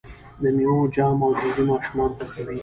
د 0.41 0.43
میوو 0.55 0.91
جام 0.95 1.17
او 1.25 1.31
جیلی 1.39 1.63
ماشومان 1.71 2.11
خوښوي. 2.17 2.57